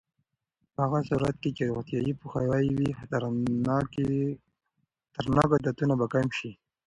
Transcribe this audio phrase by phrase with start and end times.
[0.73, 3.91] په هغه صورت کې چې روغتیایي پوهاوی وي، خطرناک
[5.53, 6.51] عادتونه به کم شي.